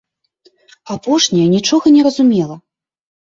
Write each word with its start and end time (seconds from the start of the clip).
Апошняя 0.93 1.47
нічога 1.55 1.93
не 1.97 2.01
разумела. 2.09 2.55